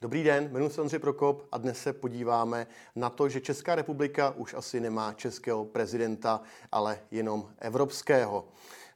[0.00, 4.30] Dobrý den, jmenuji se Ondřej Prokop a dnes se podíváme na to, že Česká republika
[4.30, 6.40] už asi nemá českého prezidenta,
[6.72, 8.48] ale jenom evropského.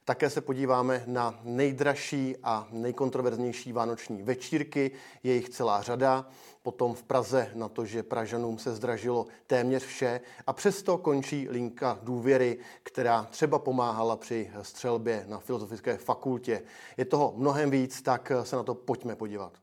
[0.05, 4.91] Také se podíváme na nejdražší a nejkontroverznější vánoční večírky,
[5.23, 6.29] je jich celá řada.
[6.61, 11.99] Potom v Praze na to, že Pražanům se zdražilo téměř vše a přesto končí linka
[12.03, 16.63] důvěry, která třeba pomáhala při střelbě na Filozofické fakultě.
[16.97, 19.62] Je toho mnohem víc, tak se na to pojďme podívat.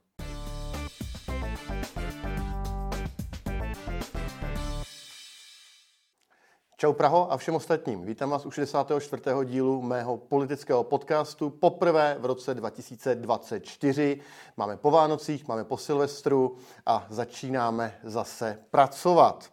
[6.81, 8.05] Čau Praho a všem ostatním.
[8.05, 9.23] Vítám vás u 64.
[9.45, 14.21] dílu mého politického podcastu poprvé v roce 2024.
[14.57, 19.51] Máme po Vánocích, máme po Silvestru a začínáme zase pracovat.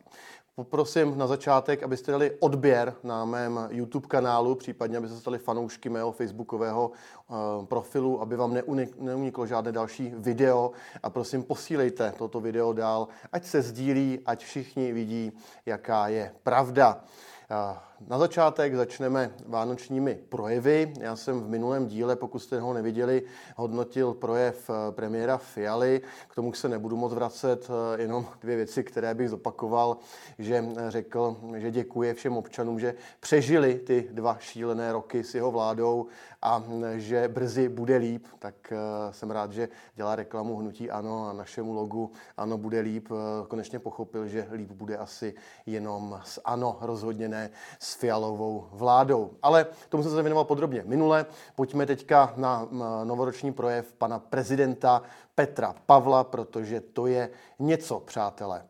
[0.57, 6.11] Poprosím na začátek, abyste dali odběr na mém YouTube kanálu, případně abyste stali fanoušky mého
[6.11, 6.91] facebookového
[7.27, 8.57] uh, profilu, aby vám
[8.99, 10.71] neuniklo žádné další video
[11.03, 15.31] a prosím posílejte toto video dál, ať se sdílí, ať všichni vidí,
[15.65, 17.03] jaká je pravda.
[17.51, 20.93] Uh, na začátek začneme vánočními projevy.
[20.99, 23.23] Já jsem v minulém díle, pokud jste ho neviděli,
[23.55, 26.01] hodnotil projev eh, premiéra Fialy.
[26.27, 29.97] K tomu se nebudu moc vracet, eh, jenom dvě věci, které bych zopakoval,
[30.39, 35.51] že eh, řekl, že děkuje všem občanům, že přežili ty dva šílené roky s jeho
[35.51, 36.07] vládou
[36.41, 36.63] a
[36.95, 38.73] že brzy bude líp, tak
[39.11, 43.09] jsem rád, že dělá reklamu hnutí ANO a našemu logu ANO bude líp.
[43.47, 45.33] Konečně pochopil, že líp bude asi
[45.65, 47.49] jenom s ANO, rozhodně ne
[47.87, 49.31] s fialovou vládou.
[49.41, 51.25] Ale tomu jsem se věnoval podrobně minule.
[51.55, 52.67] Pojďme teďka na
[53.03, 55.01] novoroční projev pana prezidenta
[55.35, 58.65] Petra Pavla, protože to je něco, přátelé.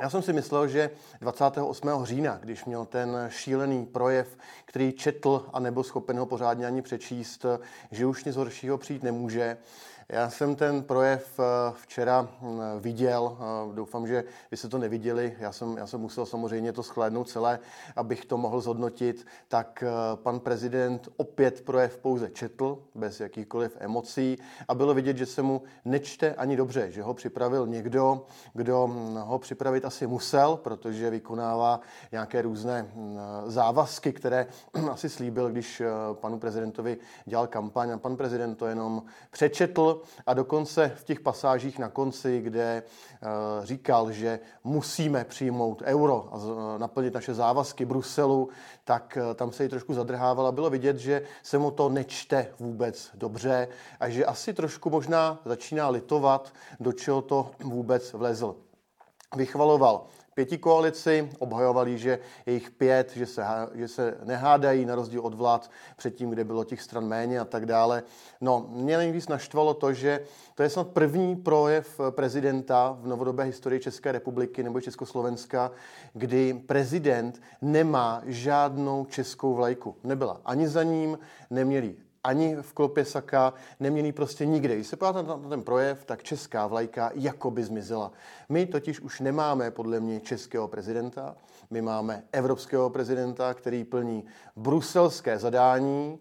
[0.00, 2.04] Já jsem si myslel, že 28.
[2.04, 7.46] října, když měl ten šílený projev, který četl a nebyl schopen ho pořádně ani přečíst,
[7.90, 9.56] že už nic horšího přijít nemůže,
[10.08, 11.42] já jsem ten projev eh,
[11.74, 13.38] včera hm, viděl,
[13.74, 17.58] doufám, že vy jste to neviděli, já jsem, já jsem musel samozřejmě to schlédnout celé,
[17.96, 24.38] abych to mohl zhodnotit, tak eh, pan prezident opět projev pouze četl, bez jakýchkoliv emocí
[24.68, 29.16] a bylo vidět, že se mu nečte ani dobře, že ho připravil někdo, kdo hm,
[29.16, 31.80] ho připravit asi musel, protože vykonává
[32.12, 34.46] nějaké různé hm, závazky, které
[34.90, 37.90] asi slíbil, když eh, panu prezidentovi dělal kampaň.
[37.90, 43.26] A pan prezident to jenom přečetl a dokonce v těch pasážích na konci, kde eh,
[43.66, 46.38] říkal, že musíme přijmout euro a
[46.78, 48.48] naplnit naše závazky Bruselu,
[48.84, 52.46] tak eh, tam se ji trošku zadrhával a bylo vidět, že se mu to nečte
[52.58, 53.68] vůbec dobře
[54.00, 58.56] a že asi trošku možná začíná litovat, do čeho to vůbec vlezl.
[59.36, 63.44] Vychvaloval pěti koalici, obhajovali, že je jich pět, že se,
[63.74, 67.66] že se nehádají na rozdíl od vlád předtím, kde bylo těch stran méně a tak
[67.66, 68.02] dále.
[68.40, 70.20] No, mě nejvíc naštvalo to, že
[70.54, 75.70] to je snad první projev prezidenta v novodobé historii České republiky nebo Československa,
[76.12, 79.96] kdy prezident nemá žádnou českou vlajku.
[80.04, 81.18] Nebyla ani za ním,
[81.50, 84.74] neměli ani v klopě saka, neměný prostě nikde.
[84.74, 88.12] Když se podíváte na ten projev, tak česká vlajka jako by zmizela.
[88.48, 91.36] My totiž už nemáme podle mě českého prezidenta,
[91.70, 94.24] my máme evropského prezidenta, který plní
[94.56, 96.18] bruselské zadání,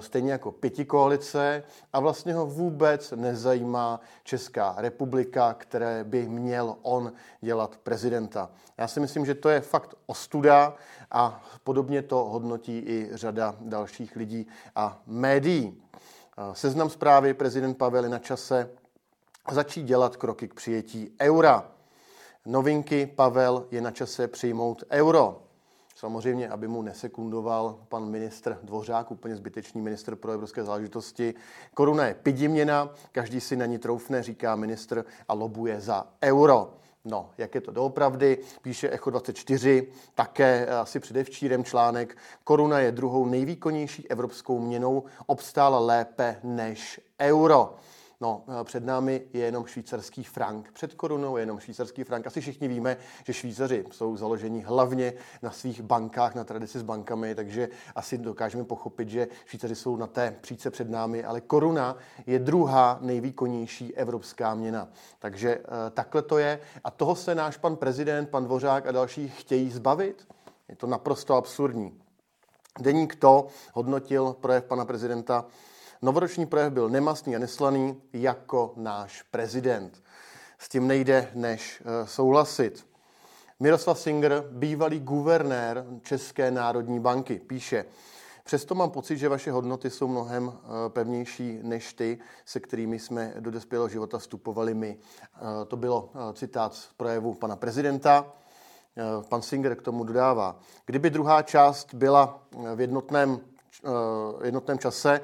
[0.00, 1.62] stejně jako pěti koalice
[1.92, 8.50] a vlastně ho vůbec nezajímá Česká republika, které by měl on dělat prezidenta.
[8.78, 10.74] Já si myslím, že to je fakt ostuda
[11.10, 15.82] a podobně to hodnotí i řada dalších lidí a médií.
[16.52, 18.70] Seznam zprávy prezident Pavel je na čase
[19.50, 21.68] začít dělat kroky k přijetí eura.
[22.46, 25.42] Novinky Pavel je na čase přijmout euro.
[25.96, 31.34] Samozřejmě, aby mu nesekundoval pan ministr Dvořák, úplně zbytečný ministr pro evropské záležitosti.
[31.74, 36.74] Koruna je pidiměna, každý si na ní troufne, říká ministr a lobuje za euro.
[37.04, 42.16] No, jak je to doopravdy, píše Echo 24, také asi předevčírem článek.
[42.44, 47.74] Koruna je druhou nejvýkonnější evropskou měnou, obstála lépe než euro.
[48.20, 50.72] No, eh, před námi je jenom švýcarský frank.
[50.72, 52.26] Před korunou je jenom švýcarský frank.
[52.26, 55.12] Asi všichni víme, že Švýcaři jsou založeni hlavně
[55.42, 60.06] na svých bankách, na tradici s bankami, takže asi dokážeme pochopit, že Švýcaři jsou na
[60.06, 61.96] té příce před námi, ale koruna
[62.26, 64.88] je druhá nejvýkonnější evropská měna.
[65.18, 69.28] Takže eh, takhle to je a toho se náš pan prezident, pan Dvořák a další
[69.28, 70.26] chtějí zbavit.
[70.68, 72.00] Je to naprosto absurdní.
[72.80, 75.44] Deník to hodnotil projev pana prezidenta
[76.02, 80.02] Novoroční projev byl nemastný a neslaný jako náš prezident.
[80.58, 82.86] S tím nejde než eh, souhlasit.
[83.60, 87.84] Miroslav Singer, bývalý guvernér České národní banky, píše,
[88.46, 90.52] Přesto mám pocit, že vaše hodnoty jsou mnohem
[90.88, 94.98] pevnější než ty, se kterými jsme do dospělého života vstupovali my.
[95.68, 98.32] To bylo citát z projevu pana prezidenta.
[99.28, 102.42] Pan Singer k tomu dodává, kdyby druhá část byla
[102.74, 103.40] v jednotném
[104.44, 105.20] jednotném čase,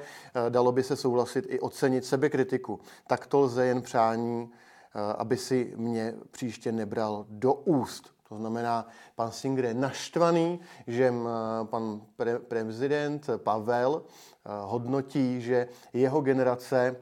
[0.49, 2.79] dalo by se souhlasit i ocenit sebekritiku.
[3.07, 4.51] Tak to lze jen přání
[4.95, 8.13] Eh, aby si mě příště nebral do úst.
[8.29, 15.67] To znamená, pan Singer je naštvaný, že eh, pan pre- prezident Pavel eh, hodnotí, že
[15.93, 16.95] jeho generace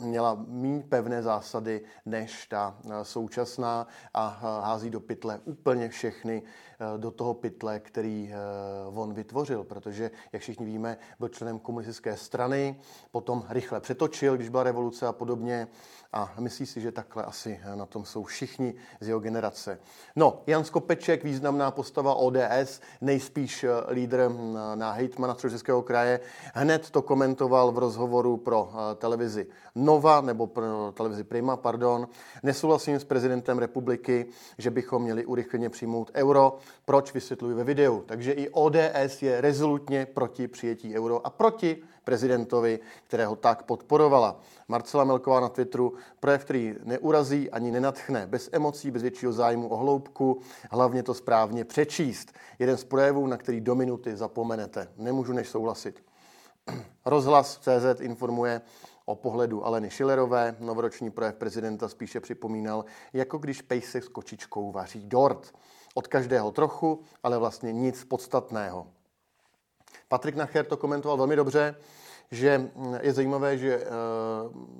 [0.00, 4.26] měla méně pevné zásady než ta současná a
[4.64, 6.42] hází do pytle úplně všechny
[6.96, 8.32] do toho pytle, který
[8.94, 12.80] on vytvořil, protože, jak všichni víme, byl členem komunistické strany,
[13.10, 15.68] potom rychle přetočil, když byla revoluce a podobně
[16.12, 19.78] a myslí si, že takhle asi na tom jsou všichni z jeho generace.
[20.16, 26.20] No, Jan Skopeček, významná postava ODS, nejspíš eh, lídr hm, na hejtmana Středočeského kraje,
[26.54, 30.50] hned to komentoval v rozhovoru pro eh, televizi Nova, nebo
[30.94, 32.08] televizi Prima, pardon.
[32.42, 34.26] Nesouhlasím s prezidentem republiky,
[34.58, 36.58] že bychom měli urychleně přijmout euro.
[36.84, 38.02] Proč vysvětluji ve videu?
[38.06, 44.40] Takže i ODS je rezolutně proti přijetí euro a proti prezidentovi, kterého tak podporovala.
[44.68, 49.76] Marcela Melková na Twitteru, projev, který neurazí ani nenatchne, bez emocí, bez většího zájmu o
[49.76, 50.40] hloubku,
[50.70, 52.32] hlavně to správně přečíst.
[52.58, 54.88] Jeden z projevů, na který do minuty zapomenete.
[54.96, 56.02] Nemůžu než souhlasit.
[57.04, 58.60] Rozhlas CZ informuje
[59.08, 60.56] o pohledu Aleny Šilerové.
[60.60, 65.54] Novoroční projev prezidenta spíše připomínal, jako když pejsek s kočičkou vaří dort.
[65.94, 68.86] Od každého trochu, ale vlastně nic podstatného.
[70.08, 71.74] Patrik Nacher to komentoval velmi dobře,
[72.30, 72.70] že
[73.00, 73.86] je zajímavé, že eh,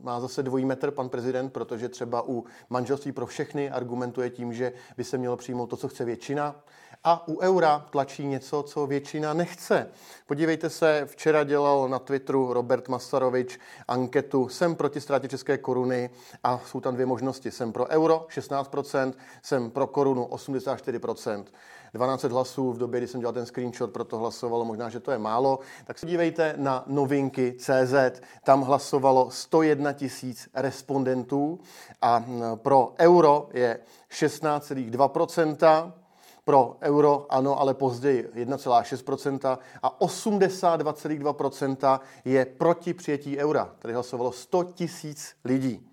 [0.02, 4.72] má zase dvojí metr pan prezident, protože třeba u manželství pro všechny argumentuje tím, že
[4.96, 6.64] by se mělo přijmout to, co chce většina.
[7.04, 9.90] A u eura tlačí něco, co většina nechce.
[10.26, 13.58] Podívejte se, včera dělal na Twitteru Robert Masarovič
[13.88, 16.10] anketu Jsem proti ztrátě české koruny
[16.44, 17.50] a jsou tam dvě možnosti.
[17.50, 19.12] Jsem pro euro 16%,
[19.42, 21.44] jsem pro korunu 84%.
[21.94, 25.18] 12 hlasů v době, kdy jsem dělal ten screenshot, proto hlasovalo, možná, že to je
[25.18, 31.60] málo, tak se dívejte na novinky CZ, tam hlasovalo 101 tisíc respondentů
[32.02, 32.24] a
[32.54, 33.78] pro euro je
[34.10, 35.92] 16,2%,
[36.48, 43.74] pro euro ano, ale později 1,6% a 82,2% je proti přijetí eura.
[43.78, 45.90] Tady hlasovalo 100 tisíc lidí.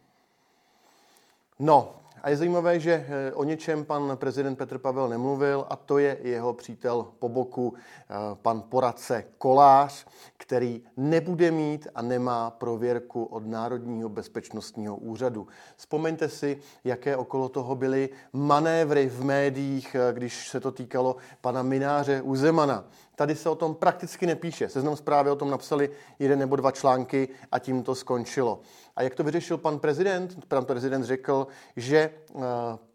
[1.59, 1.95] No,
[2.25, 6.17] a je zajímavé, že eh, o něčem pan prezident Petr Pavel nemluvil a to je
[6.21, 10.05] jeho přítel po boku, eh, pan poradce Kolář,
[10.37, 15.47] který nebude mít a nemá prověrku od Národního bezpečnostního úřadu.
[15.75, 21.63] Vzpomeňte si, jaké okolo toho byly manévry v médiích, eh, když se to týkalo pana
[21.63, 22.85] Mináře Uzemana.
[23.15, 24.69] Tady se o tom prakticky nepíše.
[24.69, 25.89] Seznam zprávy o tom napsali
[26.19, 28.61] jeden nebo dva články a tím to skončilo.
[28.95, 30.45] A jak to vyřešil pan prezident?
[30.47, 31.97] Pan prezident řekl, že
[32.35, 32.41] eh,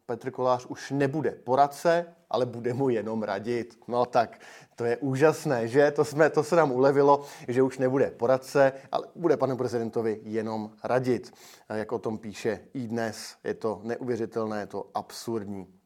[0.07, 3.79] Petr Kolář už nebude poradce, ale bude mu jenom radit.
[3.89, 4.41] No tak
[4.77, 5.91] to je úžasné, že?
[5.91, 10.71] To, jsme, to se nám ulevilo, že už nebude poradce, ale bude panu prezidentovi jenom
[10.85, 11.33] radit.
[11.69, 15.80] Jak o tom píše i dnes, je to neuvěřitelné, je to absurdní.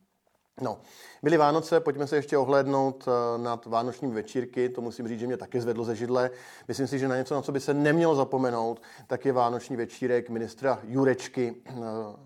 [0.60, 0.80] No,
[1.22, 5.36] byly Vánoce, pojďme se ještě ohlédnout eh, nad vánočními večírky, to musím říct, že mě
[5.36, 6.30] taky zvedlo ze židle.
[6.68, 10.30] Myslím si, že na něco, na co by se nemělo zapomenout, tak je vánoční večírek
[10.30, 11.72] ministra Jurečky, eh,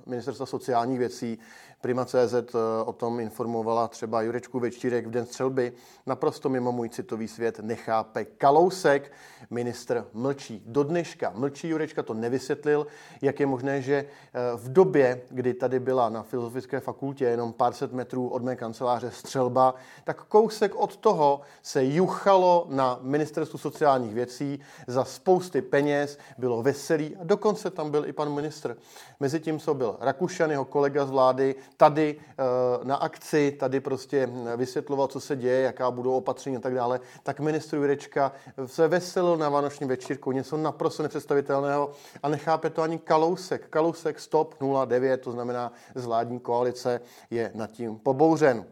[0.07, 1.39] ministerstva sociálních věcí,
[1.81, 5.73] Prima.cz eh, o tom informovala třeba Jurečku Večírek v den střelby.
[6.07, 9.13] Naprosto mimo můj citový svět nechápe Kalousek.
[9.51, 10.63] Ministr mlčí.
[10.67, 12.87] Do dneška mlčí Jurečka to nevysvětlil,
[13.23, 17.73] jak je možné, že eh, v době, kdy tady byla na Filozofické fakultě jenom pár
[17.73, 19.75] set metrů od mé kanceláře střelba,
[20.05, 27.17] tak kousek od toho se juchalo na ministerstvu sociálních věcí za spousty peněz, bylo veselý
[27.17, 28.77] a dokonce tam byl i pan ministr.
[29.21, 32.45] Mezitím, co byl Rakušan, jeho kolega z vlády, tady eh,
[32.85, 37.41] na akci, tady prostě vysvětloval, co se děje, jaká budou opatření a tak dále, tak
[37.41, 38.33] ministr Jurečka
[38.67, 41.93] se veselil na Vánoční večírku, něco naprosto nepředstavitelného
[42.23, 43.69] a nechápe to ani Kalousek.
[43.69, 44.55] Kalousek stop
[44.87, 48.65] 09, to znamená z vládní koalice, je nad tím pobouřen.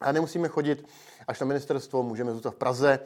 [0.00, 0.86] A nemusíme chodit
[1.28, 2.98] až na ministerstvo, můžeme zůstat v Praze.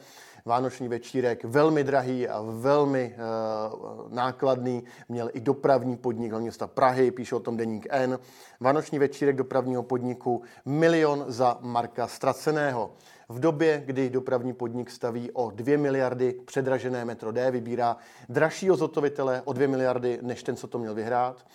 [0.45, 4.83] Vánoční večírek, velmi drahý a velmi uh, nákladný.
[5.09, 8.19] Měl i dopravní podnik hlavně města Prahy, píše o tom deník N.
[8.59, 12.91] Vánoční večírek dopravního podniku milion za Marka Straceného.
[13.31, 17.97] V době, kdy dopravní podnik staví o 2 miliardy předražené metro D, vybírá
[18.29, 21.45] dražšího zotovitele o 2 miliardy, než ten, co to měl vyhrát.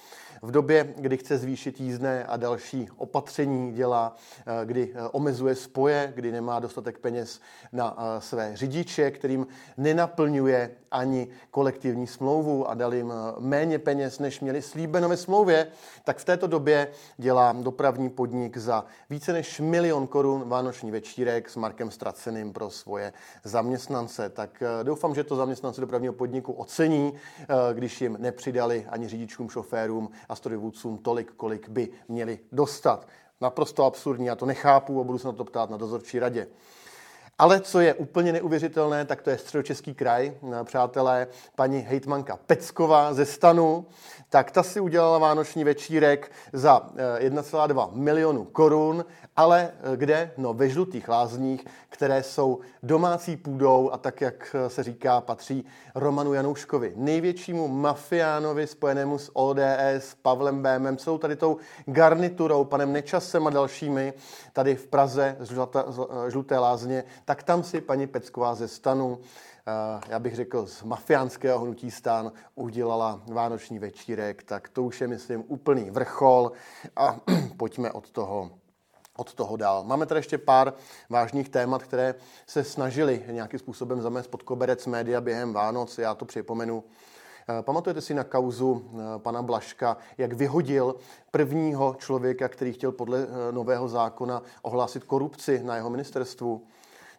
[0.42, 4.16] v době, kdy chce zvýšit jízdné a další opatření dělá,
[4.64, 7.40] kdy omezuje spoje, kdy nemá dostatek peněz
[7.72, 14.62] na své řidiče, kterým nenaplňuje ani kolektivní smlouvu a dal jim méně peněz, než měli
[14.62, 15.66] slíbeno ve smlouvě,
[16.04, 21.56] tak v této době dělá dopravní podnik za více než milion korun vánoční večírek s
[21.56, 23.12] Markem Straceným pro svoje
[23.44, 24.28] zaměstnance.
[24.28, 29.50] Tak eh, doufám, že to zaměstnanci dopravního podniku ocení, eh, když jim nepřidali ani řidičům,
[29.50, 33.08] šoférům a strojvůdcům tolik, kolik by měli dostat.
[33.40, 36.46] Naprosto absurdní, já to nechápu a budu se na to ptát na dozorčí radě.
[37.38, 40.32] Ale co je úplně neuvěřitelné, tak to je středočeský kraj.
[40.64, 43.86] Přátelé, paní hejtmanka Pecková ze Stanu,
[44.28, 49.04] tak ta si udělala vánoční večírek za 1,2 eh, milionu korun,
[49.36, 50.30] ale eh, kde?
[50.36, 55.66] No ve žlutých lázních, které jsou domácí půdou a tak, jak eh, se říká, patří
[55.94, 63.46] Romanu Janouškovi, největšímu mafiánovi spojenému s ODS, Pavlem Bémem, celou tady tou garniturou, panem Nečasem
[63.46, 64.14] a dalšími,
[64.52, 65.54] tady v Praze, z
[66.28, 69.18] žluté lázně, tak tam si paní Pecková ze stanu
[69.68, 75.08] Eh, já bych řekl, z mafiánského hnutí stan udělala vánoční večírek, tak to už je,
[75.08, 76.52] myslím, úplný vrchol
[76.96, 77.16] a
[77.56, 78.50] pojďme od toho
[79.18, 79.84] od toho dál.
[79.84, 80.74] Máme tady ještě pár
[81.10, 82.14] vážných témat, které
[82.46, 85.98] se snažili nějakým způsobem zamést pod koberec média během Vánoc.
[85.98, 86.84] Já to připomenu.
[87.48, 90.94] Eh, pamatujete si na kauzu eh, pana Blaška, jak vyhodil
[91.30, 96.62] prvního člověka, který chtěl podle nového zákona ohlásit korupci na jeho ministerstvu?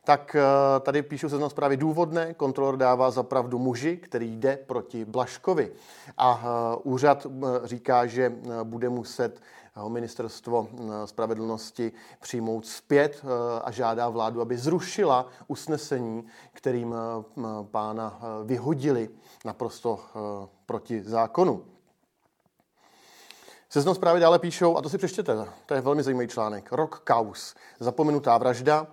[0.07, 2.33] Tak eh, tady píšu seznam zprávy důvodné.
[2.33, 5.71] Kontrolor dává za pravdu muži, který jde proti Blaškovi.
[6.17, 8.33] A eh, úřad eh, říká, že
[8.63, 9.41] bude muset
[9.87, 10.67] ministerstvo
[11.05, 13.25] spravedlnosti přijmout zpět
[13.63, 16.95] a žádá vládu, aby zrušila usnesení, kterým
[17.71, 19.09] pána vyhodili
[19.45, 19.99] naprosto
[20.65, 21.63] proti zákonu.
[23.69, 27.55] Seznam zprávy dále píšou, a to si přečtěte, to je velmi zajímavý článek, Rok kaus,
[27.79, 28.87] zapomenutá vražda,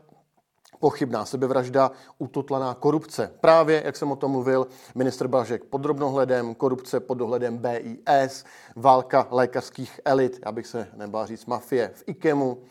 [0.85, 3.33] pochybná sebevražda, ututlaná korupce.
[3.41, 8.45] Právě, jak jsem o tom mluvil, ministr Blažek pod drobnohledem, korupce pod dohledem BIS,
[8.77, 12.63] válka lékařských elit, já bych se nebál říct mafie v IKEMu,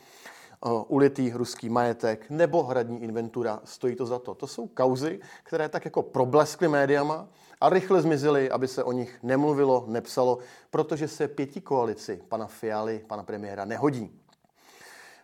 [0.88, 3.60] ulitý ruský majetek nebo hradní inventura.
[3.64, 4.36] Stojí to za to.
[4.36, 7.28] To jsou kauzy, které tak jako probleskly médiama
[7.62, 10.38] a rychle zmizely, aby se o nich nemluvilo, nepsalo,
[10.70, 14.20] protože se pěti koalici pana Fialy, pana premiéra, nehodí.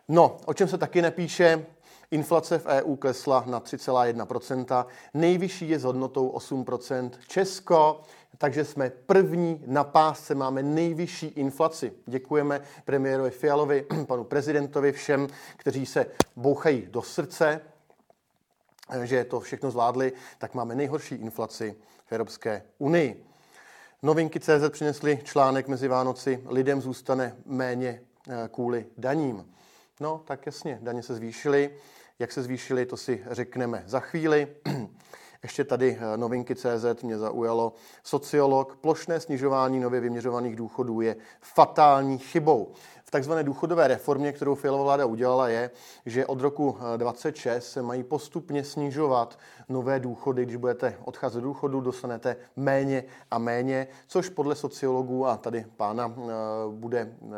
[0.08, 1.66] No, o čem se taky nepíše,
[2.10, 7.10] Inflace v EU klesla na 3,1%, nejvyšší je s hodnotou 8%.
[7.28, 8.00] Česko,
[8.38, 11.92] takže jsme první na pásce, máme nejvyšší inflaci.
[12.06, 17.60] Děkujeme premiérovi Fialovi, panu prezidentovi, všem, kteří se bouchají do srdce,
[19.02, 21.76] že to všechno zvládli, tak máme nejhorší inflaci
[22.06, 23.26] v Evropské unii.
[24.02, 29.54] Novinky CZ přinesly článek mezi Vánoci, lidem zůstane méně eh, kvůli daním.
[30.00, 31.70] No, tak jasně, daně se zvýšily.
[32.20, 34.48] Jak se zvýšily, to si řekneme za chvíli.
[35.42, 37.72] Ještě tady eh, novinky CZ mě zaujalo.
[38.02, 42.72] Sociolog, plošné snižování nově vyměřovaných důchodů je fatální chybou
[43.10, 45.70] takzvané důchodové reformě, kterou Fialová vláda udělala, je,
[46.06, 49.38] že od roku 26 se mají postupně snižovat
[49.68, 50.42] nové důchody.
[50.42, 56.14] Když budete odcházet do důchodu, dostanete méně a méně, což podle sociologů a tady pána
[56.16, 56.30] eh,
[56.70, 57.36] bude eh,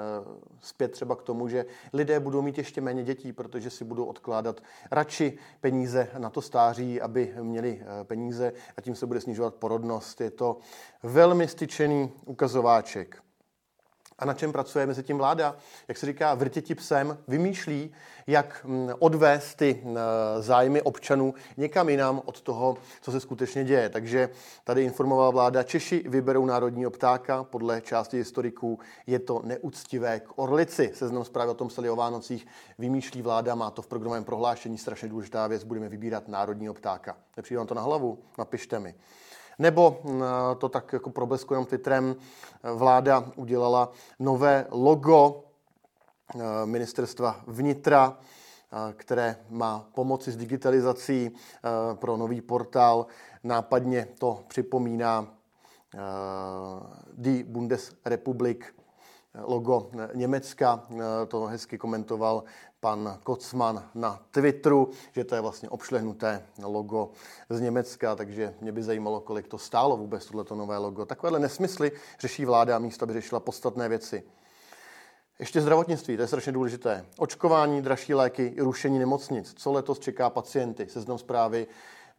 [0.60, 4.60] zpět třeba k tomu, že lidé budou mít ještě méně dětí, protože si budou odkládat
[4.90, 10.20] radši peníze na to stáří, aby měli eh, peníze a tím se bude snižovat porodnost.
[10.20, 10.56] Je to
[11.02, 13.22] velmi styčený ukazováček.
[14.22, 15.56] A na čem pracuje mezi tím vláda?
[15.88, 17.94] Jak se říká, vrtěti psem vymýšlí,
[18.26, 19.96] jak mm, odvést ty mm,
[20.40, 23.88] zájmy občanů někam jinam od toho, co se skutečně děje.
[23.88, 24.28] Takže
[24.64, 30.90] tady informovala vláda, Češi vyberou národního ptáka, podle části historiků je to neúctivé k orlici.
[30.94, 32.46] Seznam zprávy o tom psali o Vánocích,
[32.78, 37.16] vymýšlí vláda, má to v programovém prohlášení, strašně důležitá věc, budeme vybírat národního ptáka.
[37.36, 38.18] Nepřijde vám to na hlavu?
[38.38, 38.94] Napište mi.
[39.58, 40.22] Nebo mm,
[40.58, 42.16] to tak jako problesku jenom Twitterem,
[42.74, 45.44] vláda udělala nové logo
[46.34, 51.30] eh, ministerstva vnitra, eh, které má pomoci s digitalizací
[51.94, 53.06] pro nový portál.
[53.44, 55.26] Nápadně to připomíná
[57.12, 58.74] Die Bundesrepublik,
[59.34, 60.86] logo Německa.
[61.28, 62.44] To hezky komentoval
[62.80, 67.10] pan Kocman na Twitteru, že to je vlastně obšlehnuté logo
[67.50, 71.04] z Německa, takže mě by zajímalo, kolik to stálo vůbec tohleto nové logo.
[71.04, 74.22] Takovéhle nesmysly řeší vláda místo, aby řešila podstatné věci.
[75.38, 77.06] Ještě zdravotnictví, to je strašně důležité.
[77.18, 79.54] Očkování, dražší léky, rušení nemocnic.
[79.56, 80.86] Co letos čeká pacienty?
[80.88, 81.66] Seznam zprávy.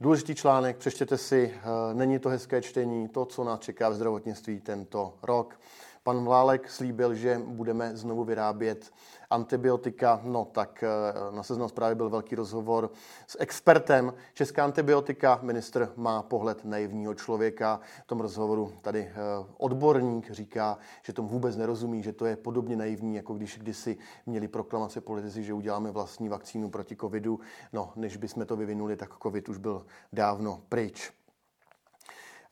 [0.02, 4.60] Důležitý článek, přečtěte si, eh, není to hezké čtení, to, co nás čeká v zdravotnictví
[4.60, 5.60] tento rok.
[6.04, 8.92] Pan Vlálek slíbil, že budeme znovu vyrábět
[9.30, 12.92] antibiotika, no tak eh, na seznam zprávy byl velký rozhovor
[13.28, 14.14] s expertem.
[14.34, 17.80] Česká antibiotika, ministr má pohled naivního člověka.
[18.04, 19.14] V tom rozhovoru tady eh,
[19.58, 24.48] odborník říká, že tomu vůbec nerozumí, že to je podobně naivní, jako když kdysi měli
[24.48, 27.40] proklamace politici, že uděláme vlastní vakcínu proti covidu.
[27.74, 31.23] No, než bychom to vyvinuli, tak covid už byl dávno pryč.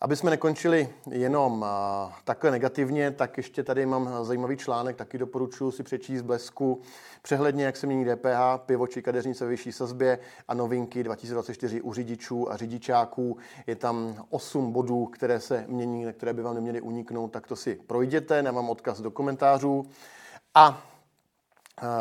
[0.02, 1.66] Aby jsme nekončili jenom
[2.24, 6.82] takhle negativně, tak ještě tady mám zajímavý článek, taky doporučuji si přečíst blesku.
[7.22, 12.52] Přehledně, jak se mění DPH, pivo či kadeřnice vyšší sazbě a novinky 2024 u řidičů
[12.52, 13.38] a řidičáků.
[13.68, 17.76] Je tam 8 bodů, které se mění, které by vám neměly uniknout, tak to si
[17.88, 19.86] projděte, nemám odkaz do komentářů.
[20.56, 20.84] A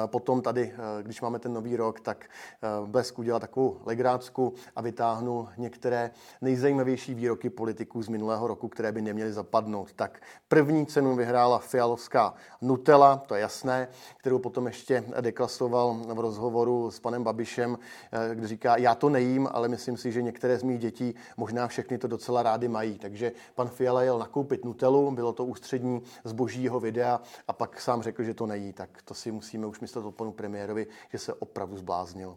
[0.06, 4.82] Potom tady, eh, když máme ten nový rok, tak eh, Blesk udělal takovou legrácku a
[4.82, 6.10] vytáhnul některé
[6.40, 9.92] nejzajímavější výroky politiků z minulého roku, které by neměly zapadnout.
[9.92, 16.90] Tak první cenu vyhrála fialovská Nutella, to je jasné, kterou potom ještě deklasoval v rozhovoru
[16.90, 17.78] s panem Babišem,
[18.12, 21.66] eh, kde říká, já to nejím, ale myslím si, že některé z mých dětí možná
[21.66, 22.98] všechny to docela rády mají.
[22.98, 28.02] Takže pan Fiala jel nakoupit Nutellu, bylo to ústřední zboží jeho videa a pak sám
[28.02, 28.72] řekl, že to nejí.
[28.72, 32.37] Tak to si musíme už myslet o panu premiérovi, že se opravdu zbláznil.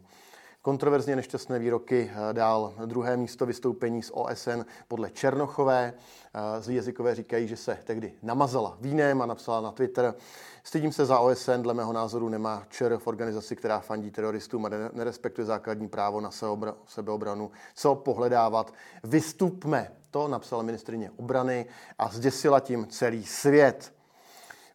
[0.64, 5.94] Kontroverzně nešťastné výroky eh, dál druhé místo vystoupení z OSN podle Černochové.
[6.34, 10.14] Eh, z jazykové říkají, že se tehdy namazala vínem a napsala na Twitter.
[10.62, 14.70] Stydím se za OSN, dle mého názoru nemá ČR v organizaci, která fandí teroristům a
[14.92, 16.30] nerespektuje základní právo na
[16.86, 17.50] sebeobranu.
[17.74, 18.72] Co pohledávat?
[19.02, 21.66] Vystupme, to napsala ministrině obrany
[21.98, 23.93] a zděsila tím celý svět.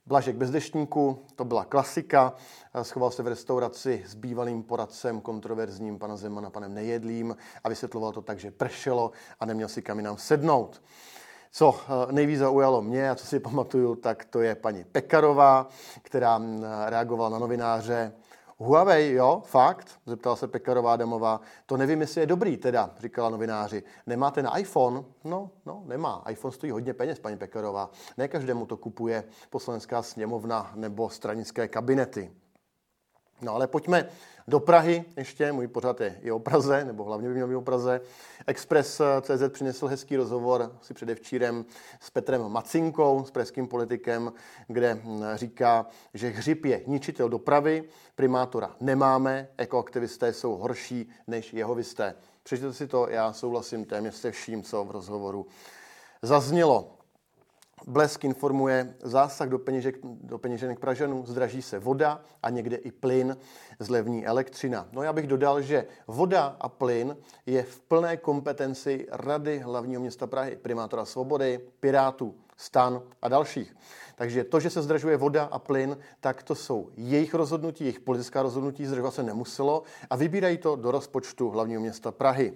[0.05, 2.33] Blažek bez deštníku, to byla klasika.
[2.81, 8.21] Schoval se v restauraci s bývalým poradcem kontroverzním pana Zemana, panem Nejedlým a vysvětloval to
[8.21, 10.81] tak, že pršelo a neměl si kam jinam sednout.
[11.51, 15.67] Co eh, nejvíc zaujalo mě a co si pamatuju, tak to je paní Pekarová,
[16.01, 18.13] která mm, reagovala na novináře
[18.61, 21.41] Huawei, jo, fakt, zeptala se Pekarová Damová.
[21.65, 23.83] To nevím, jestli je dobrý teda, říkala novináři.
[24.07, 25.03] Nemáte na iPhone?
[25.23, 26.23] No, no, nemá.
[26.29, 27.89] iPhone stojí hodně peněz, paní Pekarová.
[28.17, 32.31] Ne každému to kupuje poslanecká sněmovna nebo stranické kabinety.
[33.41, 34.09] No ale pojďme
[34.47, 37.61] do Prahy ještě, můj pořad je i o Praze, nebo hlavně by měl být o
[37.61, 38.01] Praze.
[38.47, 41.65] Express.cz přinesl hezký rozhovor si předevčírem
[41.99, 44.33] s Petrem Macinkou, s pražským politikem,
[44.67, 47.83] kde hm, říká, že hřib je ničitel dopravy,
[48.15, 52.15] primátora nemáme, ekoaktivisté jsou horší než jehovisté.
[52.43, 55.47] Přečtěte si to, já souhlasím téměř se vším, co v rozhovoru
[56.21, 56.98] zaznělo.
[57.87, 63.37] Blesk informuje zásah do, peněžek, do peněženek Pražanů, zdraží se voda a někde i plyn,
[63.79, 64.87] zlevní elektřina.
[64.91, 70.27] No já bych dodal, že voda a plyn je v plné kompetenci Rady hlavního města
[70.27, 73.75] Prahy, primátora Svobody, Pirátů, Stan a dalších.
[74.15, 78.41] Takže to, že se zdražuje voda a plyn, tak to jsou jejich rozhodnutí, jejich politická
[78.41, 82.53] rozhodnutí, zdražovat se nemuselo a vybírají to do rozpočtu hlavního města Prahy.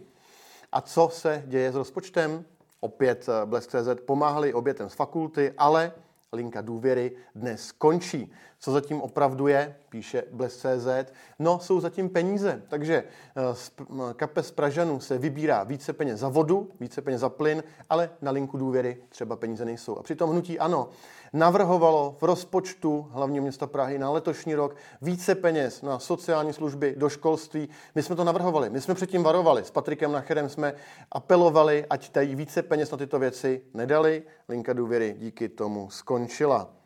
[0.71, 2.45] A co se děje s rozpočtem?
[2.83, 5.91] Opět eh, Blesk.cz pomáhali obětem z fakulty, ale
[6.33, 8.31] linka důvěry dnes končí.
[8.63, 13.03] Co zatím opravdu je, píše Blesk.cz, no jsou zatím peníze, takže
[13.35, 13.71] eh, z
[14.13, 18.57] kapes Pražanů se vybírá více peněz za vodu, více peněz za plyn, ale na linku
[18.57, 19.97] důvěry třeba peníze nejsou.
[19.97, 20.89] A přitom hnutí ano,
[21.33, 27.09] navrhovalo v rozpočtu hlavního města Prahy na letošní rok více peněz na sociální služby, do
[27.09, 27.69] školství.
[27.95, 29.63] My jsme to navrhovali, my jsme předtím varovali.
[29.63, 30.73] S Patrikem Nacherem jsme
[31.11, 33.61] apelovali, ať dají více peněz na tyto věci.
[33.73, 36.82] Nedali, linka důvěry díky tomu skončila.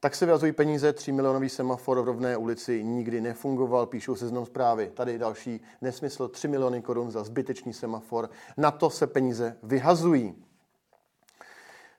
[0.00, 4.90] Tak se vyhazují peníze, 3 milionový semafor v rovné ulici nikdy nefungoval, píšou seznam zprávy.
[4.94, 8.30] Tady další nesmysl, 3 miliony korun za zbytečný semafor.
[8.56, 10.47] Na to se peníze vyhazují.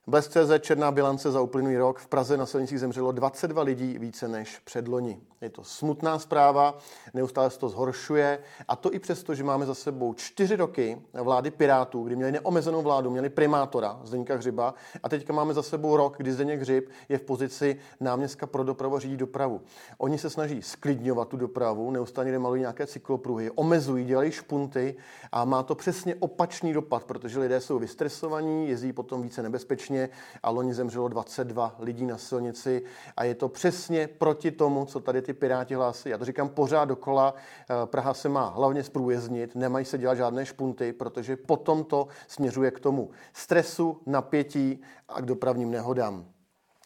[0.10, 2.00] Blesk.cz černá bilance za uplynulý rok.
[2.00, 5.20] V Praze na silnicích zemřelo 22 lidí více než předloni.
[5.42, 6.78] Je to smutná zpráva,
[7.14, 11.52] neustále se to zhoršuje a to i přesto, že máme za sebou čtyři roky vlády
[11.52, 16.18] Pirátů, kdy měli neomezenou vládu, měli primátora Zdeňka Hřiba a teďka máme za sebou rok,
[16.18, 19.62] kdy Zdeněk Hřib je v pozici náměstka pro dopravu řídí dopravu.
[19.98, 24.96] Oni se snaží sklidňovat tu dopravu, neustále malují nějaké cyklopruhy, omezují, dělají špunty
[25.32, 29.99] a má to přesně opačný dopad, protože lidé jsou vystresovaní, jezdí potom více nebezpečně
[30.44, 32.84] a loni zemřelo 22 lidí na silnici
[33.18, 36.10] a je to přesně proti tomu, co tady ty Piráti hlásí.
[36.10, 37.34] Já to říkám pořád dokola.
[37.36, 42.72] Eh, Praha se má hlavně zprůjezdnit, nemají se dělat žádné špunty, protože potom to směřuje
[42.72, 46.26] k tomu stresu, napětí a k dopravním nehodám.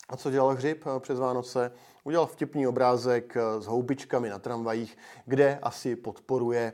[0.10, 1.72] A co dělal Hřib eh, přes Vánoce?
[2.04, 6.74] Udělal vtipný obrázek eh, s houbičkami na tramvajích, kde asi podporuje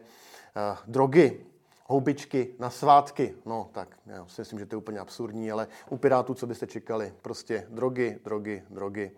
[0.88, 1.49] drogy.
[1.90, 3.36] Houbičky na svátky.
[3.46, 6.68] No tak, já si myslím, že to je úplně absurdní, ale u Pirátů, co byste
[6.68, 7.14] čekali?
[7.22, 9.12] Prostě drogy, drogy, drogy.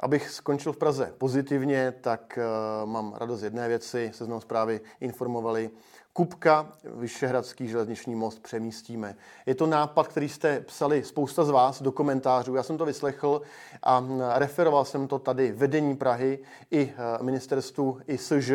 [0.00, 2.38] Abych skončil v Praze pozitivně, tak
[2.82, 4.10] uh, mám radost jedné věci.
[4.14, 5.70] Seznam zprávy informovali.
[6.12, 9.16] Kupka, Vyšehradský železniční most přemístíme.
[9.46, 12.54] Je to nápad, který jste psali spousta z vás do komentářů.
[12.54, 13.42] Já jsem to vyslechl
[13.82, 16.38] a referoval jsem to tady vedení Prahy
[16.70, 18.50] i eh, ministerstvu i SŽ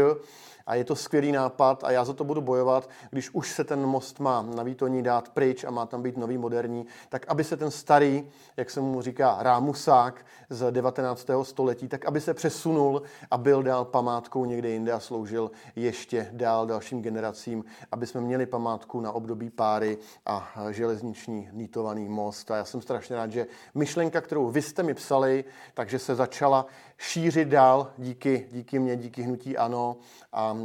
[0.65, 3.80] a je to skvělý nápad a já za to budu bojovat, když už se ten
[3.80, 7.58] most má na Výtoní dát pryč a má tam být nový, moderní, tak aby se
[7.58, 11.28] ten starý, jak se mu říká, rámusák z 19.
[11.43, 16.67] století, tak aby se přesunul a byl dál památkou někde jinde a sloužil ještě dál
[16.67, 22.52] dalším generacím, aby jsme měli památku na období páry a železniční nítovaný most.
[22.52, 26.65] A já jsem strašně rád, že myšlenka, kterou vy jste mi psali, takže se začala
[26.97, 29.97] šířit dál díky, díky mě, díky hnutí ANO
[30.34, 30.58] a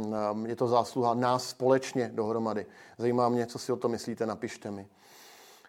[0.45, 2.65] je to zásluha nás společně dohromady.
[2.97, 4.87] Zajímá mě, co si o to myslíte, napište mi.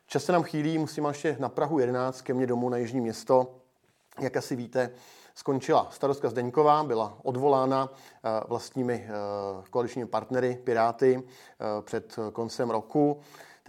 [0.07, 3.55] Čas se nám chýlí, musím ještě na Prahu 11 ke mně domů na Jižní město.
[4.21, 4.91] Jak asi víte,
[5.35, 7.93] skončila starostka Zdeňková, byla odvolána
[8.49, 9.09] vlastními
[9.71, 11.23] koaličními partnery Piráty
[11.81, 13.21] před koncem roku.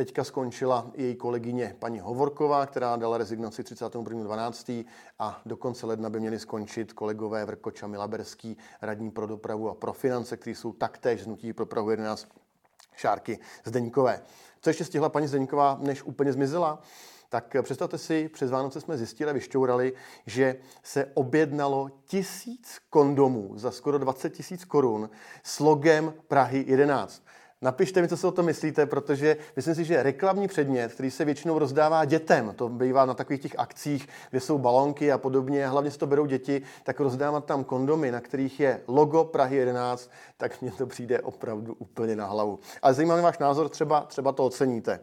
[0.02, 4.86] Teďka skončila její kolegyně paní Hovorková, která dala rezignaci 31.12.
[5.20, 9.74] a do konce ledna by měli skončit kolegové Vrkoč a Milaberský, radní pro dopravu a
[9.74, 12.28] pro finance, kteří jsou taktéž znutí pro Prahu 11
[12.96, 14.22] Šárky Zdeňkové.
[14.62, 16.82] Co ještě stihla paní Zdeňková, než úplně zmizela?
[17.30, 19.94] tak představte si, přes Vánoce jsme zjistili a vyšťourali,
[20.26, 25.10] že se objednalo tisíc kondomů za skoro 20 tisíc korun
[25.44, 27.24] s logem Prahy 11.
[27.63, 31.26] Napište mi, co si o to myslíte, protože myslím si, že reklamní předmět, který se
[31.26, 35.91] většinou rozdává dětem, to bývá na takových těch akcích, kde jsou balonky a podobně, hlavně
[35.91, 40.62] si to berou děti, tak rozdávat tam kondomy, na kterých je logo Prahy 11, tak
[40.62, 42.60] mně to přijde opravdu úplně na hlavu.
[42.82, 45.00] Ale zajímavý váš názor, třeba, třeba to oceníte.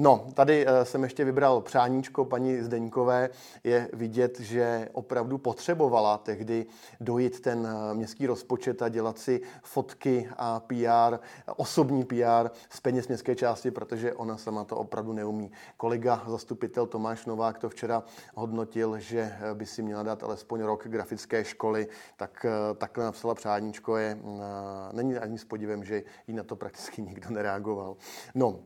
[0.00, 3.30] No, tady eh, jsem ještě vybral přáníčko paní Zdeňkové.
[3.64, 6.66] Je vidět, že opravdu potřebovala tehdy
[7.00, 11.18] dojít ten eh, městský rozpočet a dělat si fotky a PR,
[11.56, 15.50] osobní PR z peněz městské části, protože ona sama to opravdu neumí.
[15.76, 18.02] Kolega zastupitel Tomáš Novák to včera
[18.34, 22.46] hodnotil, že eh, by si měla dát alespoň rok grafické školy, tak
[22.78, 23.96] takhle napsala přáníčko.
[23.96, 24.18] Je,
[24.92, 27.96] není ani s podívem, že jí na to prakticky nikdo nereagoval.
[28.34, 28.58] No,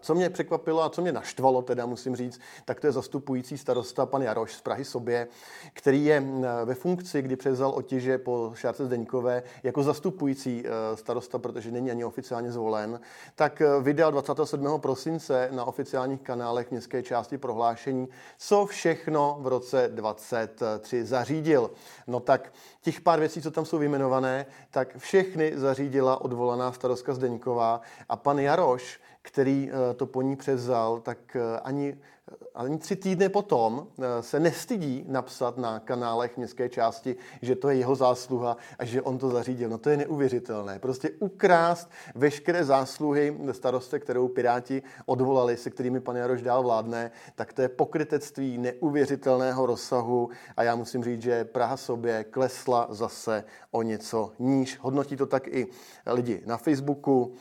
[0.00, 4.06] co mě překvapilo a co mě naštvalo, teda musím říct, tak to je zastupující starosta
[4.06, 5.28] pan Jaroš z Prahy sobě,
[5.72, 6.24] který je
[6.64, 12.04] ve funkci, kdy převzal otěže po Šárce Zdeňkové jako zastupující e, starosta, protože není ani
[12.04, 13.00] oficiálně zvolen,
[13.34, 14.80] tak e, vydal 27.
[14.80, 21.70] prosince na oficiálních kanálech městské části prohlášení, co všechno v roce 23 zařídil.
[22.06, 27.80] No tak těch pár věcí, co tam jsou vyjmenované, tak všechny zařídila odvolaná starostka Zdeňková
[28.08, 31.98] a pan Jaroš který eh, to po ní převzal, tak eh, ani,
[32.32, 33.86] eh, ani tři týdny potom
[34.20, 39.18] se nestydí napsat na kanálech městské části, že to je jeho zásluha a že on
[39.18, 39.68] to zařídil.
[39.68, 40.78] No to je neuvěřitelné.
[40.78, 47.52] Prostě ukrást veškeré zásluhy staroste, kterou Piráti odvolali, se kterými pan Jaroš dál vládne, tak
[47.52, 53.82] to je pokrytectví neuvěřitelného rozsahu a já musím říct, že Praha sobě klesla zase o
[53.82, 54.78] něco níž.
[54.80, 55.66] Hodnotí to tak i
[56.06, 57.34] lidi na Facebooku,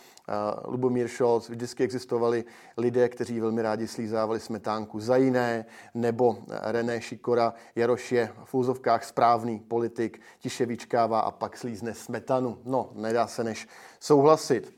[0.66, 2.46] Lubomír Scholz, vždycky existovali
[2.78, 9.04] lidé, kteří velmi rádi slízávali smetánku za jiné, nebo René Šikora, Jaroš je v úzovkách
[9.04, 12.58] správný politik, tiše vyčkává a pak slízne smetanu.
[12.66, 13.68] No, nedá se než
[14.00, 14.74] souhlasit.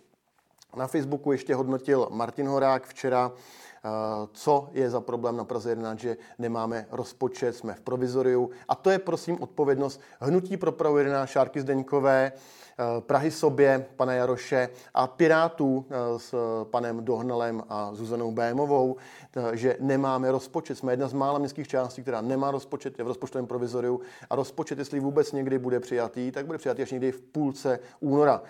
[0.75, 3.31] Na Facebooku ještě hodnotil Martin Horák včera,
[4.34, 8.50] co je za problém na Praze 11, že nemáme rozpočet, jsme v provizoriu.
[8.67, 12.32] A to je prosím odpovědnost Hnutí pro Prahu 11 Šárky Zdeňkové,
[12.82, 18.96] Eh, Prahy sobě, pana Jaroše a Pirátů eh, s panem Dohnalem a Zuzanou Bémovou,
[19.36, 20.78] eh, že nemáme rozpočet.
[20.78, 24.80] Jsme jedna z mála městských částí, která nemá rozpočet, je v rozpočtovém provizoriu a rozpočet,
[24.80, 28.41] jestli vůbec někdy bude přijatý, tak bude přijatý až někdy v půlce února.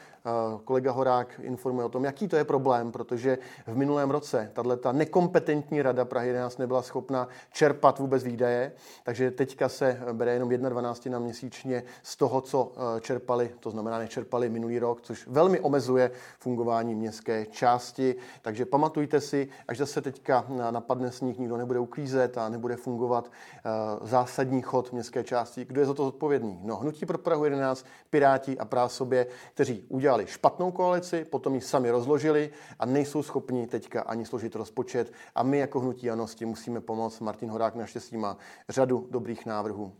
[0.65, 4.69] Kolega Horák informuje o tom, jaký to je problém, protože v minulém roce tato
[5.21, 8.71] nekompetentní rada Prahy 11 nebyla schopna čerpat vůbec výdaje,
[9.03, 14.21] takže teďka se bere jenom 1,12 na měsíčně z toho, co čerpali, to znamená nečerpali
[14.21, 18.15] čerpali minulý rok, což velmi omezuje fungování městské části.
[18.41, 23.69] Takže pamatujte si, až zase teďka napadne sníh, nikdo nebude uklízet a nebude fungovat eh,
[24.01, 25.65] zásadní chod městské části.
[25.65, 26.59] Kdo je za to zodpovědný?
[26.63, 31.91] No, Hnutí pro Prahu 11, Piráti a Prásobě, kteří udělali špatnou koalici, potom ji sami
[31.91, 35.10] rozložili a nejsou schopni teďka ani složit rozpočet.
[35.35, 37.19] A my jako Hnutí Ano s tím musíme pomoct.
[37.19, 38.37] Martin Horák naštěstí má
[38.69, 39.93] řadu dobrých návrhů.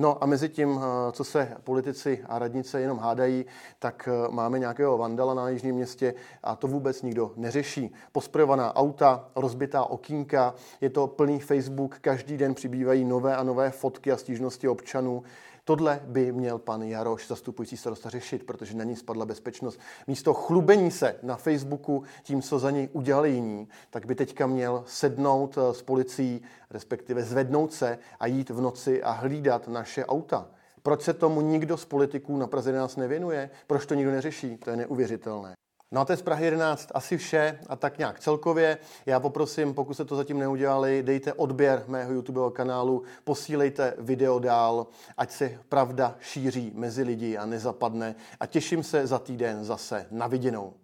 [0.00, 3.46] No a mezi tím, eh, co se politici a radnice jenom hádají,
[3.78, 7.94] tak eh, máme nějakého vandala na Jižním městě a to vůbec nikdo neřeší.
[8.12, 14.12] Posprojovaná auta, rozbitá okýnka, je to plný Facebook, každý den přibývají nové a nové fotky
[14.12, 15.22] a stížnosti občanů.
[15.64, 19.80] Tohle by měl pan Jaroš, zastupující starosta, řešit, protože na ní spadla bezpečnost.
[20.06, 24.84] Místo chlubení se na Facebooku tím, co za něj udělali jiní, tak by teďka měl
[24.86, 30.48] sednout eh, s policií, respektive zvednout se a jít v noci a hlídat naše auta.
[30.82, 33.50] Proč se tomu nikdo z politiků na Praze nás nevěnuje?
[33.66, 34.56] Proč to nikdo neřeší?
[34.56, 35.59] To je neuvěřitelné.
[35.92, 38.78] No a to je z Prahy 11 asi vše a tak nějak celkově.
[39.06, 44.86] Já poprosím, pokud se to zatím neudělali, dejte odběr mého YouTube kanálu, posílejte video dál,
[45.16, 48.14] ať se pravda šíří mezi lidi a nezapadne.
[48.40, 50.74] A těším se za týden zase na viděnou.